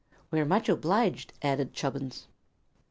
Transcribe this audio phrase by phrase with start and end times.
[0.31, 2.25] "We're much obliged," added Chubbins.